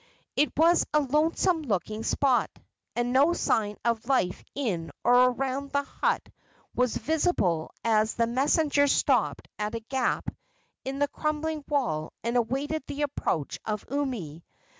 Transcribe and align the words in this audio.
It 0.35 0.51
was 0.57 0.83
a 0.95 0.99
lonesome 1.01 1.61
looking 1.61 2.01
spot, 2.03 2.49
and 2.95 3.13
no 3.13 3.33
sign 3.33 3.77
of 3.85 4.07
life 4.07 4.43
in 4.55 4.89
or 5.03 5.29
around 5.29 5.69
the 5.69 5.83
hut 5.83 6.27
was 6.75 6.97
visible 6.97 7.69
as 7.83 8.15
the 8.15 8.25
messenger 8.25 8.87
stopped 8.87 9.47
at 9.59 9.75
a 9.75 9.79
gap 9.79 10.29
in 10.83 10.97
the 10.97 11.07
crumbling 11.07 11.63
wall 11.69 12.13
and 12.23 12.35
awaited 12.35 12.81
the 12.87 13.03
approach 13.03 13.59
of 13.63 13.85
Umi. 13.91 14.43